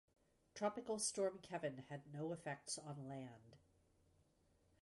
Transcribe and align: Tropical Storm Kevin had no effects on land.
Tropical 0.55 0.97
Storm 0.97 1.37
Kevin 1.43 1.83
had 1.89 2.11
no 2.11 2.31
effects 2.33 2.79
on 2.79 3.07
land. 3.07 3.57